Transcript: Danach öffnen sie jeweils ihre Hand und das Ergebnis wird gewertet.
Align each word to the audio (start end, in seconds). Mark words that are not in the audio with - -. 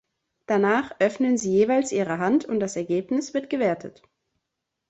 Danach 0.47 0.95
öffnen 0.99 1.37
sie 1.37 1.51
jeweils 1.51 1.91
ihre 1.91 2.17
Hand 2.17 2.43
und 2.45 2.59
das 2.59 2.75
Ergebnis 2.75 3.35
wird 3.35 3.51
gewertet. 3.51 4.01